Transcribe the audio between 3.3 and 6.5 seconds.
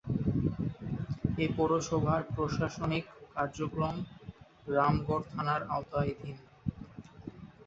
কার্যক্রম রামগড় থানার আওতাধীন।